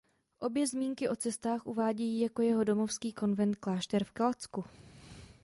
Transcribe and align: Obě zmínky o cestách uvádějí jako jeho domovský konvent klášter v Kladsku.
Obě 0.39 0.67
zmínky 0.67 1.09
o 1.09 1.15
cestách 1.15 1.65
uvádějí 1.65 2.19
jako 2.19 2.41
jeho 2.41 2.63
domovský 2.63 3.13
konvent 3.13 3.55
klášter 3.55 4.03
v 4.03 4.11
Kladsku. 4.11 4.63